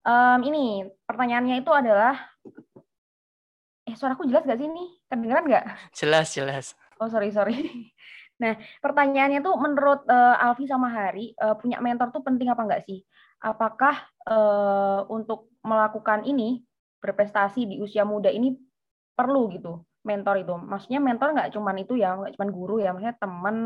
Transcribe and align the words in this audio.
Um, 0.00 0.40
ini 0.48 0.88
pertanyaannya 1.04 1.60
itu 1.60 1.72
adalah, 1.72 2.16
eh 3.84 3.92
suaraku 3.92 4.24
jelas 4.24 4.48
gak 4.48 4.56
sih 4.56 4.68
ini? 4.68 4.96
Kedengeran 5.10 5.44
nggak? 5.44 5.64
Jelas, 5.92 6.32
jelas. 6.32 6.66
Oh 7.00 7.08
sorry 7.08 7.32
sorry. 7.32 7.56
Nah 8.40 8.56
pertanyaannya 8.80 9.44
tuh 9.44 9.52
menurut 9.60 10.00
uh, 10.08 10.40
Alfi 10.40 10.64
sama 10.64 10.88
Hari 10.88 11.36
uh, 11.36 11.60
punya 11.60 11.76
mentor 11.76 12.08
tuh 12.08 12.24
penting 12.24 12.48
apa 12.48 12.64
enggak 12.64 12.88
sih? 12.88 13.04
Apakah 13.36 14.00
uh, 14.24 15.04
untuk 15.12 15.52
melakukan 15.60 16.24
ini 16.24 16.64
berprestasi 17.04 17.68
di 17.68 17.76
usia 17.84 18.08
muda 18.08 18.32
ini 18.32 18.56
perlu 19.12 19.52
gitu 19.52 19.84
mentor 20.08 20.40
itu? 20.40 20.56
Maksudnya 20.56 21.04
mentor 21.04 21.36
nggak 21.36 21.52
cuman 21.52 21.76
itu 21.84 22.00
ya, 22.00 22.16
nggak 22.16 22.32
cuman 22.40 22.48
guru 22.48 22.80
ya, 22.80 22.96
maksudnya 22.96 23.16
teman 23.20 23.56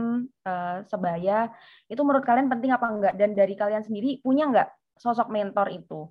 uh, 0.42 0.82
sebaya 0.90 1.54
itu 1.86 2.02
menurut 2.02 2.26
kalian 2.26 2.50
penting 2.50 2.74
apa 2.74 2.86
enggak? 2.90 3.14
Dan 3.14 3.38
dari 3.38 3.54
kalian 3.54 3.86
sendiri 3.86 4.18
punya 4.26 4.50
nggak 4.50 4.68
sosok 4.98 5.30
mentor 5.30 5.70
itu? 5.70 6.08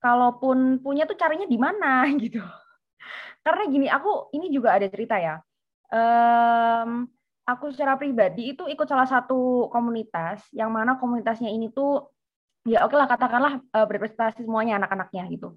Kalaupun 0.00 0.80
punya 0.84 1.08
tuh 1.08 1.16
caranya 1.18 1.48
di 1.48 1.58
mana 1.58 2.06
gitu? 2.22 2.42
Karena 3.42 3.62
gini, 3.70 3.86
aku 3.86 4.34
ini 4.34 4.50
juga 4.50 4.74
ada 4.74 4.86
cerita 4.90 5.16
ya 5.20 5.38
um, 5.92 7.06
aku 7.46 7.70
secara 7.70 7.94
pribadi 7.94 8.54
itu 8.54 8.66
ikut 8.66 8.86
salah 8.86 9.06
satu 9.06 9.70
komunitas 9.70 10.42
yang 10.50 10.72
mana 10.74 10.98
komunitasnya 10.98 11.50
ini 11.50 11.70
tuh 11.70 12.10
ya 12.66 12.82
oke 12.82 12.98
lah 12.98 13.06
katakanlah 13.06 13.62
uh, 13.70 13.86
berprestasi 13.86 14.42
semuanya 14.42 14.82
anak-anaknya 14.82 15.30
gitu. 15.30 15.54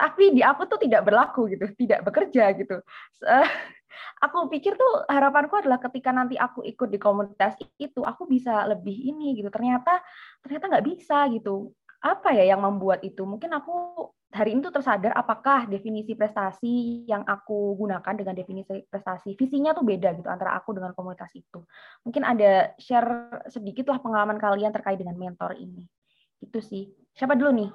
Tapi 0.00 0.32
di 0.32 0.40
aku 0.40 0.64
tuh 0.64 0.80
tidak 0.80 1.04
berlaku 1.04 1.44
gitu, 1.52 1.68
tidak 1.76 2.08
bekerja 2.08 2.56
gitu. 2.56 2.80
Uh, 3.24 3.48
aku 4.24 4.48
pikir 4.52 4.76
tuh 4.76 5.04
harapanku 5.08 5.60
adalah 5.60 5.80
ketika 5.80 6.12
nanti 6.12 6.36
aku 6.40 6.64
ikut 6.64 6.88
di 6.88 6.96
komunitas 7.00 7.56
itu 7.76 8.00
aku 8.04 8.24
bisa 8.28 8.64
lebih 8.68 8.96
ini 8.96 9.36
gitu. 9.36 9.48
Ternyata 9.52 10.00
ternyata 10.44 10.64
nggak 10.76 10.86
bisa 10.88 11.28
gitu. 11.32 11.72
Apa 12.00 12.32
ya 12.32 12.48
yang 12.48 12.64
membuat 12.64 13.04
itu? 13.04 13.28
Mungkin 13.28 13.52
aku 13.52 14.08
hari 14.32 14.56
ini 14.56 14.64
tuh 14.64 14.72
tersadar 14.72 15.12
apakah 15.12 15.68
definisi 15.68 16.16
prestasi 16.16 17.04
yang 17.04 17.26
aku 17.28 17.76
gunakan 17.76 18.14
dengan 18.16 18.32
definisi 18.32 18.86
prestasi 18.88 19.36
visinya 19.36 19.76
tuh 19.76 19.84
beda 19.84 20.16
gitu 20.16 20.32
antara 20.32 20.56
aku 20.56 20.72
dengan 20.72 20.96
komunitas 20.96 21.28
itu. 21.36 21.60
Mungkin 22.08 22.24
ada 22.24 22.72
share 22.80 23.44
sedikit 23.52 23.92
lah 23.92 24.00
pengalaman 24.00 24.40
kalian 24.40 24.72
terkait 24.72 24.96
dengan 24.96 25.18
mentor 25.20 25.52
ini. 25.60 25.84
Itu 26.40 26.64
sih. 26.64 26.88
Siapa 27.12 27.36
dulu 27.36 27.52
nih 27.52 27.70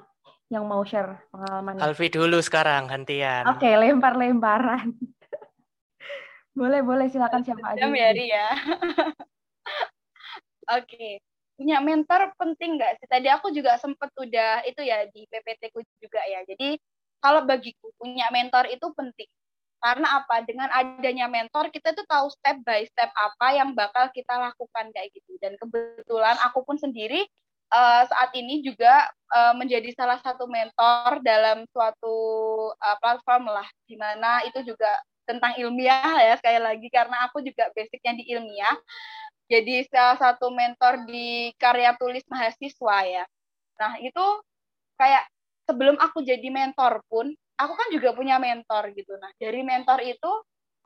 yang 0.50 0.66
mau 0.66 0.82
share 0.82 1.30
pengalaman? 1.30 1.78
Alfi 1.78 2.10
dulu 2.10 2.42
sekarang 2.42 2.90
gantian. 2.90 3.46
Oke, 3.46 3.62
okay, 3.62 3.74
lempar-lemparan. 3.78 4.90
boleh, 6.60 6.82
boleh 6.82 7.14
silakan 7.14 7.46
siapa 7.46 7.78
aja. 7.78 7.86
Ya, 7.94 8.10
ya. 8.10 8.48
Oke. 10.82 10.90
Okay 10.90 11.35
punya 11.56 11.80
mentor 11.80 12.36
penting 12.36 12.78
nggak 12.80 13.00
sih? 13.00 13.08
Tadi 13.08 13.28
aku 13.32 13.52
juga 13.56 13.80
sempet 13.80 14.12
udah 14.16 14.64
itu 14.68 14.82
ya 14.84 15.08
di 15.10 15.24
PPT 15.28 15.72
ku 15.72 15.82
juga 16.04 16.22
ya. 16.28 16.44
Jadi 16.48 16.80
kalau 17.24 17.48
bagiku 17.48 17.90
punya 17.98 18.28
mentor 18.30 18.68
itu 18.70 18.86
penting. 18.94 19.28
Karena 19.80 20.24
apa? 20.24 20.44
Dengan 20.44 20.70
adanya 20.72 21.28
mentor 21.28 21.70
kita 21.72 21.96
tuh 21.96 22.06
tahu 22.08 22.28
step 22.32 22.62
by 22.64 22.84
step 22.88 23.12
apa 23.14 23.48
yang 23.56 23.74
bakal 23.74 24.08
kita 24.12 24.34
lakukan 24.36 24.92
kayak 24.92 25.10
gitu. 25.16 25.36
Dan 25.40 25.56
kebetulan 25.58 26.38
aku 26.44 26.64
pun 26.68 26.76
sendiri 26.80 27.24
uh, 27.74 28.04
saat 28.06 28.32
ini 28.36 28.62
juga 28.62 29.10
uh, 29.34 29.54
menjadi 29.58 29.90
salah 29.96 30.20
satu 30.22 30.46
mentor 30.50 31.22
dalam 31.22 31.66
suatu 31.72 32.16
uh, 32.76 32.98
platform 33.02 33.50
lah, 33.50 33.68
di 33.88 33.96
mana 33.98 34.44
itu 34.48 34.62
juga 34.66 34.90
tentang 35.26 35.58
ilmiah 35.58 36.22
ya 36.22 36.34
sekali 36.38 36.62
lagi 36.62 36.88
karena 36.94 37.26
aku 37.26 37.42
juga 37.42 37.68
basicnya 37.74 38.14
di 38.14 38.30
ilmiah 38.30 38.78
jadi 39.46 39.86
salah 39.90 40.18
satu 40.18 40.50
mentor 40.50 41.06
di 41.06 41.54
karya 41.62 41.94
tulis 41.98 42.26
mahasiswa 42.26 42.98
ya. 43.06 43.26
Nah, 43.78 43.94
itu 44.02 44.26
kayak 44.98 45.30
sebelum 45.70 45.96
aku 46.02 46.26
jadi 46.26 46.48
mentor 46.50 47.06
pun, 47.06 47.30
aku 47.58 47.74
kan 47.78 47.88
juga 47.94 48.14
punya 48.18 48.42
mentor 48.42 48.90
gitu. 48.98 49.14
Nah, 49.22 49.30
dari 49.38 49.62
mentor 49.62 50.02
itu 50.02 50.32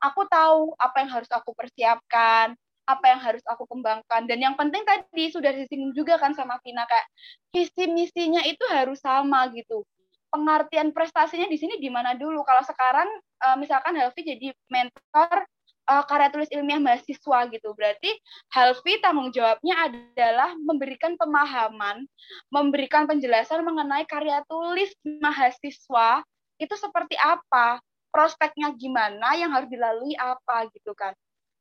aku 0.00 0.28
tahu 0.28 0.76
apa 0.76 0.96
yang 1.04 1.10
harus 1.12 1.30
aku 1.32 1.52
persiapkan, 1.56 2.52
apa 2.88 3.04
yang 3.06 3.20
harus 3.22 3.44
aku 3.46 3.64
kembangkan. 3.70 4.26
Dan 4.26 4.42
yang 4.42 4.54
penting 4.58 4.82
tadi 4.82 5.30
sudah 5.30 5.52
disinggung 5.54 5.94
juga 5.94 6.18
kan 6.18 6.34
sama 6.34 6.58
Vina 6.64 6.84
kayak 6.84 7.06
visi 7.54 7.84
misinya 7.88 8.42
itu 8.44 8.64
harus 8.68 8.98
sama 9.00 9.46
gitu. 9.54 9.86
Pengertian 10.30 10.94
prestasinya 10.94 11.46
di 11.50 11.58
sini 11.58 11.78
di 11.78 11.90
mana 11.90 12.14
dulu? 12.14 12.42
Kalau 12.42 12.62
sekarang 12.66 13.08
eh, 13.46 13.56
misalkan 13.56 13.94
Helvi 13.98 14.22
jadi 14.26 14.48
mentor 14.70 15.46
uh, 15.90 16.04
karya 16.06 16.30
tulis 16.30 16.50
ilmiah 16.54 16.78
mahasiswa 16.78 17.38
gitu. 17.50 17.74
Berarti 17.74 18.10
Halvi 18.54 19.02
tanggung 19.02 19.34
jawabnya 19.34 19.90
adalah 19.90 20.54
memberikan 20.54 21.18
pemahaman, 21.18 22.06
memberikan 22.54 23.10
penjelasan 23.10 23.66
mengenai 23.66 24.06
karya 24.06 24.46
tulis 24.46 24.94
mahasiswa 25.02 26.22
itu 26.62 26.74
seperti 26.78 27.18
apa, 27.18 27.82
prospeknya 28.14 28.70
gimana, 28.78 29.34
yang 29.34 29.50
harus 29.50 29.66
dilalui 29.66 30.14
apa 30.14 30.70
gitu 30.70 30.94
kan. 30.94 31.16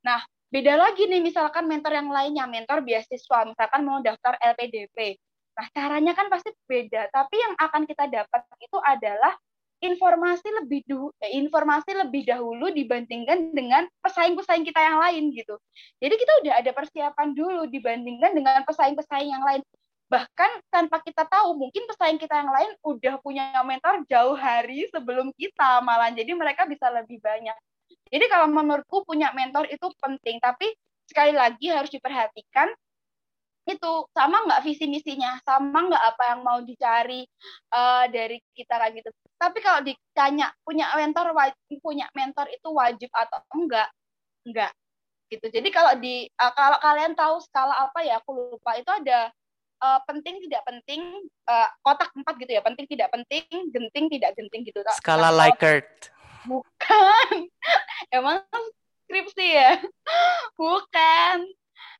Nah, 0.05 0.21
beda 0.53 0.75
lagi 0.75 1.07
nih 1.07 1.23
misalkan 1.23 1.65
mentor 1.65 1.95
yang 1.97 2.11
lainnya, 2.11 2.45
mentor 2.45 2.85
beasiswa, 2.85 3.47
misalkan 3.47 3.81
mau 3.87 4.03
daftar 4.03 4.35
LPDP. 4.37 5.17
Nah, 5.55 5.67
caranya 5.75 6.15
kan 6.15 6.27
pasti 6.31 6.51
beda, 6.67 7.11
tapi 7.11 7.35
yang 7.35 7.55
akan 7.59 7.83
kita 7.83 8.07
dapat 8.07 8.41
itu 8.63 8.77
adalah 8.79 9.35
informasi 9.79 10.47
lebih 10.63 10.83
du 10.83 11.11
eh, 11.23 11.39
informasi 11.39 11.95
lebih 11.95 12.27
dahulu 12.27 12.67
dibandingkan 12.71 13.55
dengan 13.55 13.87
pesaing-pesaing 14.03 14.67
kita 14.67 14.79
yang 14.79 14.99
lain 14.99 15.31
gitu. 15.31 15.55
Jadi 16.03 16.15
kita 16.19 16.33
udah 16.43 16.53
ada 16.59 16.71
persiapan 16.75 17.27
dulu 17.31 17.63
dibandingkan 17.71 18.35
dengan 18.35 18.61
pesaing-pesaing 18.67 19.31
yang 19.31 19.43
lain. 19.43 19.63
Bahkan 20.09 20.51
tanpa 20.73 20.99
kita 21.05 21.23
tahu 21.29 21.55
mungkin 21.55 21.85
pesaing 21.85 22.19
kita 22.19 22.33
yang 22.33 22.51
lain 22.51 22.71
udah 22.81 23.21
punya 23.21 23.53
mentor 23.61 24.03
jauh 24.09 24.35
hari 24.35 24.89
sebelum 24.91 25.31
kita 25.37 25.79
malah. 25.85 26.11
Jadi 26.11 26.33
mereka 26.35 26.67
bisa 26.67 26.89
lebih 26.91 27.21
banyak. 27.21 27.55
Jadi 28.09 28.25
kalau 28.25 28.49
menurutku 28.49 29.05
punya 29.05 29.29
mentor 29.37 29.69
itu 29.69 29.85
penting, 30.01 30.41
tapi 30.41 30.73
sekali 31.05 31.33
lagi 31.33 31.69
harus 31.69 31.89
diperhatikan 31.93 32.69
itu 33.67 33.91
sama 34.15 34.45
nggak 34.47 34.63
visi 34.65 34.85
misinya 34.87 35.37
sama 35.43 35.91
nggak 35.91 36.03
apa 36.15 36.23
yang 36.35 36.39
mau 36.41 36.59
dicari 36.63 37.27
uh, 37.75 38.05
dari 38.07 38.39
kita 38.55 38.79
kayak 38.79 39.03
gitu. 39.03 39.09
Tapi 39.35 39.59
kalau 39.59 39.81
ditanya 39.83 40.51
punya 40.63 40.89
mentor 40.95 41.31
wajib 41.35 41.77
punya 41.81 42.07
mentor 42.15 42.47
itu 42.49 42.69
wajib 42.71 43.09
atau 43.11 43.39
enggak? 43.55 43.89
Enggak. 44.47 44.71
Gitu. 45.29 45.45
Jadi 45.49 45.69
kalau 45.69 45.93
di 45.99 46.25
uh, 46.39 46.53
kalau 46.55 46.77
kalian 46.81 47.13
tahu 47.13 47.41
skala 47.43 47.75
apa 47.89 47.99
ya 48.05 48.17
aku 48.21 48.55
lupa. 48.55 48.77
Itu 48.79 48.89
ada 48.89 49.29
uh, 49.83 49.99
penting 50.09 50.41
tidak 50.49 50.65
penting 50.65 51.01
uh, 51.45 51.69
kotak 51.85 52.09
empat 52.17 52.35
gitu 52.41 52.51
ya. 52.57 52.61
Penting 52.65 52.85
tidak 52.89 53.09
penting 53.13 53.45
genting 53.69 54.05
tidak 54.09 54.31
genting 54.33 54.61
gitu. 54.65 54.81
Skala 54.97 55.29
nah, 55.29 55.45
Likert 55.45 56.09
bukan. 56.47 57.29
Emang 58.15 58.41
skripsi 59.07 59.47
ya? 59.53 59.71
Bukan 60.55 61.37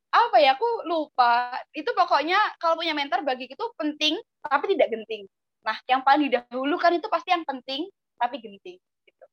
apa 0.09 0.42
ya 0.42 0.58
aku 0.58 0.68
lupa. 0.90 1.53
Itu 1.74 1.94
pokoknya 1.94 2.38
kalau 2.58 2.81
punya 2.81 2.97
mentor 2.97 3.22
bagi 3.22 3.46
itu 3.46 3.66
penting 3.78 4.18
tapi 4.42 4.74
tidak 4.74 4.90
genting. 4.94 5.30
Nah 5.62 5.78
yang 5.86 6.02
paling 6.02 6.30
didahulukan 6.30 6.97
itu 6.97 7.08
pasti 7.08 7.30
yang 7.30 7.46
penting 7.46 7.86
tapi 8.18 8.42
genting 8.42 8.78
gitu. 9.06 9.25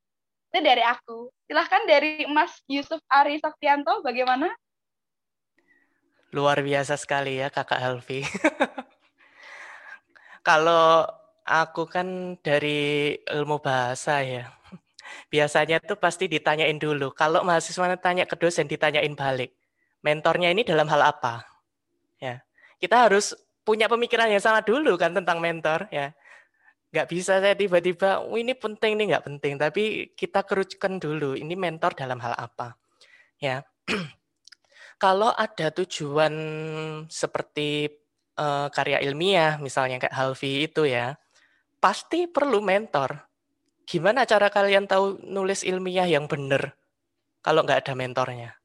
itu 0.53 0.59
dari 0.61 0.85
aku. 0.85 1.33
Silahkan 1.49 1.83
dari 1.89 2.29
Mas 2.29 2.61
Yusuf 2.69 3.01
Ari 3.09 3.41
Saktianto 3.41 4.05
bagaimana? 4.05 4.53
Luar 6.37 6.61
biasa 6.61 7.01
sekali 7.01 7.41
ya 7.41 7.49
kakak 7.49 7.81
Helvi. 7.81 8.21
Kalau 10.49 11.09
aku 11.43 11.89
kan 11.89 12.39
dari 12.39 13.17
ilmu 13.27 13.59
bahasa 13.59 14.23
ya 14.23 14.47
biasanya 15.33 15.83
tuh 15.83 15.97
pasti 15.97 16.27
ditanyain 16.27 16.77
dulu. 16.77 17.15
Kalau 17.15 17.43
mahasiswa 17.47 17.97
tanya 17.99 18.27
ke 18.29 18.37
dosen 18.39 18.67
ditanyain 18.67 19.15
balik 19.15 19.55
mentornya 20.05 20.53
ini 20.53 20.67
dalam 20.67 20.89
hal 20.89 21.03
apa. 21.03 21.45
Ya, 22.21 22.43
kita 22.81 23.09
harus 23.09 23.37
punya 23.67 23.91
pemikiran 23.91 24.31
yang 24.31 24.41
sama 24.43 24.63
dulu 24.63 24.95
kan 24.95 25.11
tentang 25.13 25.43
mentor 25.43 25.91
ya. 25.91 26.15
Nggak 26.95 27.09
bisa 27.13 27.43
saya 27.43 27.53
tiba-tiba, 27.59 28.25
oh, 28.25 28.39
ini 28.39 28.55
penting 28.57 28.97
nih 28.97 29.07
nggak 29.13 29.25
penting, 29.27 29.53
tapi 29.61 30.15
kita 30.15 30.47
kerucutkan 30.47 30.97
dulu 31.03 31.35
ini 31.37 31.53
mentor 31.59 31.93
dalam 31.93 32.23
hal 32.23 32.33
apa. 32.39 32.79
Ya, 33.37 33.67
kalau 35.03 35.29
ada 35.35 35.69
tujuan 35.75 36.33
seperti 37.11 37.91
uh, 38.41 38.73
karya 38.73 39.05
ilmiah, 39.05 39.61
misalnya 39.61 40.01
kayak 40.01 40.15
Halvi 40.17 40.71
itu 40.71 40.89
ya, 40.89 41.21
pasti 41.83 42.25
perlu 42.31 42.65
mentor. 42.65 43.29
Gimana 43.85 44.25
cara 44.25 44.49
kalian 44.49 44.89
tahu 44.89 45.21
nulis 45.27 45.63
ilmiah 45.63 46.09
yang 46.09 46.27
benar 46.27 46.75
kalau 47.45 47.61
nggak 47.61 47.87
ada 47.87 47.93
mentornya? 47.93 48.56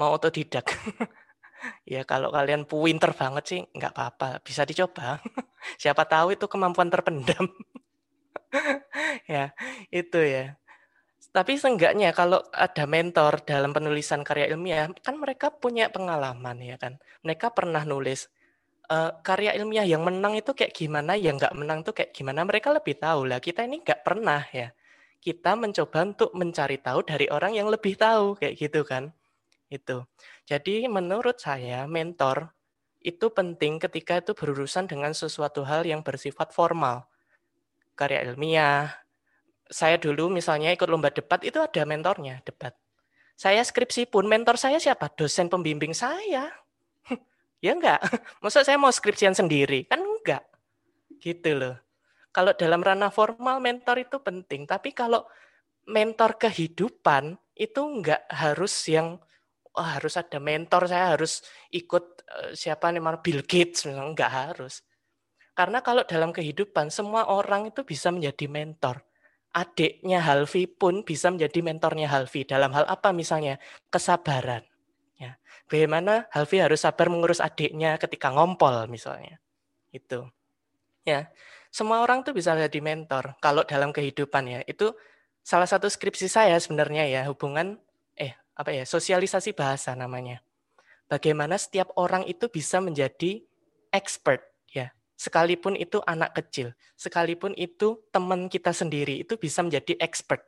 Mau 0.00 0.16
otodidak. 0.16 0.64
ya 1.92 2.08
kalau 2.08 2.32
kalian 2.32 2.64
pinter 2.64 3.12
banget 3.12 3.44
sih 3.44 3.60
nggak 3.76 3.92
apa-apa, 3.92 4.40
bisa 4.40 4.64
dicoba. 4.64 5.20
Siapa 5.82 6.08
tahu 6.08 6.32
itu 6.32 6.48
kemampuan 6.48 6.88
terpendam. 6.88 7.44
ya, 9.32 9.52
itu 9.92 10.20
ya. 10.24 10.56
Tapi 11.30 11.54
seenggaknya 11.60 12.10
kalau 12.10 12.42
ada 12.50 12.88
mentor 12.90 13.44
dalam 13.46 13.70
penulisan 13.70 14.26
karya 14.26 14.50
ilmiah, 14.50 14.90
kan 15.04 15.14
mereka 15.14 15.52
punya 15.54 15.92
pengalaman 15.92 16.58
ya 16.58 16.74
kan. 16.80 16.98
Mereka 17.22 17.54
pernah 17.54 17.86
nulis 17.86 18.26
uh, 18.90 19.14
karya 19.22 19.54
ilmiah 19.54 19.86
yang 19.86 20.02
menang 20.02 20.34
itu 20.34 20.50
kayak 20.50 20.74
gimana, 20.74 21.14
yang 21.14 21.38
nggak 21.38 21.54
menang 21.54 21.86
tuh 21.86 21.94
kayak 21.94 22.10
gimana, 22.10 22.42
mereka 22.42 22.74
lebih 22.74 22.98
tahu 22.98 23.30
lah. 23.30 23.38
Kita 23.38 23.62
ini 23.62 23.78
nggak 23.84 24.02
pernah 24.02 24.42
ya. 24.50 24.74
Kita 25.20 25.54
mencoba 25.54 25.98
untuk 26.02 26.30
mencari 26.34 26.80
tahu 26.80 27.06
dari 27.06 27.30
orang 27.30 27.52
yang 27.54 27.68
lebih 27.70 27.94
tahu, 27.94 28.34
kayak 28.40 28.54
gitu 28.58 28.82
kan. 28.82 29.14
Itu. 29.70 30.04
Jadi 30.50 30.90
menurut 30.90 31.38
saya 31.38 31.86
mentor 31.86 32.50
itu 33.00 33.32
penting 33.32 33.80
ketika 33.80 34.20
itu 34.20 34.36
berurusan 34.36 34.84
dengan 34.84 35.16
sesuatu 35.16 35.64
hal 35.64 35.88
yang 35.88 36.04
bersifat 36.04 36.52
formal. 36.52 37.08
Karya 37.96 38.28
ilmiah. 38.28 38.92
Saya 39.70 39.96
dulu 39.96 40.28
misalnya 40.28 40.74
ikut 40.74 40.90
lomba 40.90 41.14
debat 41.14 41.38
itu 41.46 41.62
ada 41.62 41.86
mentornya, 41.86 42.42
debat. 42.42 42.74
Saya 43.38 43.62
skripsi 43.62 44.10
pun 44.10 44.26
mentor 44.26 44.58
saya 44.58 44.76
siapa? 44.76 45.08
Dosen 45.14 45.48
pembimbing 45.48 45.94
saya 45.96 46.50
Ya 47.64 47.72
enggak. 47.72 48.02
Masa 48.42 48.66
saya 48.66 48.76
mau 48.76 48.90
skripsian 48.90 49.32
sendiri? 49.32 49.86
Kan 49.86 50.02
enggak. 50.02 50.44
Gitu 51.22 51.54
loh. 51.56 51.78
Kalau 52.34 52.52
dalam 52.52 52.82
ranah 52.82 53.14
formal 53.14 53.62
mentor 53.62 54.02
itu 54.02 54.18
penting, 54.20 54.66
tapi 54.66 54.92
kalau 54.92 55.24
mentor 55.86 56.36
kehidupan 56.36 57.38
itu 57.56 57.80
enggak 57.80 58.22
harus 58.28 58.74
yang 58.90 59.22
oh, 59.76 59.86
harus 59.86 60.14
ada 60.16 60.38
mentor, 60.42 60.90
saya 60.90 61.14
harus 61.14 61.44
ikut 61.70 62.04
uh, 62.26 62.50
siapa 62.56 62.90
nih 62.90 63.02
Bill 63.20 63.42
Gates, 63.44 63.86
enggak 63.86 64.30
harus. 64.30 64.82
Karena 65.54 65.84
kalau 65.84 66.06
dalam 66.06 66.32
kehidupan 66.32 66.88
semua 66.88 67.28
orang 67.28 67.68
itu 67.68 67.84
bisa 67.84 68.08
menjadi 68.08 68.48
mentor. 68.48 69.02
Adiknya 69.50 70.22
Halvi 70.22 70.70
pun 70.70 71.02
bisa 71.02 71.26
menjadi 71.26 71.58
mentornya 71.58 72.06
Halvi 72.06 72.46
dalam 72.46 72.70
hal 72.70 72.86
apa 72.86 73.10
misalnya? 73.10 73.58
Kesabaran 73.90 74.62
bagaimana 75.70 76.26
Halvi 76.34 76.58
harus 76.58 76.82
sabar 76.82 77.06
mengurus 77.06 77.38
adiknya 77.38 77.94
ketika 77.96 78.34
ngompol 78.34 78.90
misalnya. 78.90 79.38
Itu. 79.94 80.26
Ya. 81.06 81.30
Semua 81.70 82.02
orang 82.02 82.26
tuh 82.26 82.34
bisa 82.34 82.58
jadi 82.58 82.82
mentor 82.82 83.38
kalau 83.38 83.62
dalam 83.62 83.94
kehidupan 83.94 84.50
ya. 84.50 84.60
Itu 84.66 84.98
salah 85.46 85.70
satu 85.70 85.86
skripsi 85.86 86.26
saya 86.26 86.58
sebenarnya 86.58 87.06
ya, 87.06 87.22
hubungan 87.30 87.78
eh 87.78 87.89
apa 88.60 88.76
ya, 88.76 88.84
sosialisasi 88.84 89.56
bahasa 89.56 89.96
namanya. 89.96 90.44
Bagaimana 91.08 91.56
setiap 91.56 91.96
orang 91.96 92.28
itu 92.28 92.52
bisa 92.52 92.76
menjadi 92.84 93.40
expert 93.88 94.44
ya. 94.68 94.92
Sekalipun 95.16 95.80
itu 95.80 96.04
anak 96.04 96.36
kecil, 96.36 96.76
sekalipun 97.00 97.56
itu 97.56 98.04
teman 98.12 98.52
kita 98.52 98.76
sendiri 98.76 99.24
itu 99.24 99.40
bisa 99.40 99.64
menjadi 99.64 99.96
expert 99.96 100.44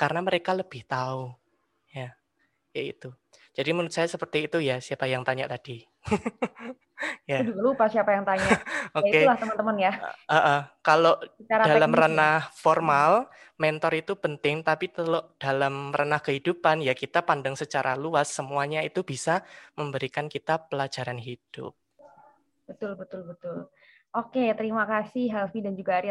karena 0.00 0.24
mereka 0.24 0.56
lebih 0.56 0.88
tahu. 0.88 1.36
Ya. 1.92 2.16
Ya 2.72 2.82
itu. 2.86 3.12
Jadi 3.52 3.70
menurut 3.76 3.92
saya 3.92 4.08
seperti 4.08 4.48
itu 4.48 4.58
ya, 4.64 4.80
siapa 4.80 5.04
yang 5.10 5.26
tanya 5.26 5.50
tadi. 5.50 5.89
ya. 7.30 7.44
Aku 7.44 7.52
juga 7.52 7.60
lupa 7.60 7.84
siapa 7.86 8.16
yang 8.16 8.24
tanya. 8.24 8.48
Ya, 8.48 8.56
Oke. 8.98 9.04
okay. 9.04 9.12
Ya 9.12 9.20
itulah 9.20 9.38
teman-teman 9.38 9.76
ya. 9.76 9.92
Uh, 10.26 10.34
uh, 10.34 10.60
kalau 10.80 11.14
Secara 11.36 11.62
dalam 11.68 11.92
ranah 11.92 12.48
ya. 12.48 12.50
formal, 12.56 13.12
mentor 13.60 13.92
itu 14.00 14.16
penting, 14.16 14.64
tapi 14.64 14.88
dalam 15.36 15.92
ranah 15.92 16.24
kehidupan 16.24 16.80
ya 16.80 16.96
kita 16.96 17.20
pandang 17.20 17.52
secara 17.52 17.92
luas, 18.00 18.32
semuanya 18.32 18.80
itu 18.80 19.04
bisa 19.04 19.44
memberikan 19.76 20.32
kita 20.32 20.56
pelajaran 20.72 21.20
hidup. 21.20 21.76
Betul, 22.64 22.96
betul, 22.96 23.28
betul. 23.28 23.68
Oke, 24.10 24.42
terima 24.58 24.90
kasih 24.90 25.30
Halvi 25.30 25.62
dan 25.62 25.78
juga 25.78 26.02
Arya 26.02 26.08